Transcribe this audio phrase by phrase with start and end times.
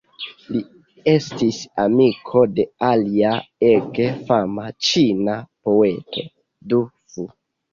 [0.53, 0.59] Li
[1.11, 3.35] estis amiko de alia
[3.69, 5.37] ege fama ĉina
[5.69, 6.25] poeto,
[6.73, 6.83] Du
[7.15, 7.29] Fu.